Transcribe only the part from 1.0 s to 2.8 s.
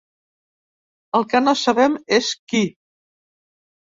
El que no sabem és qui.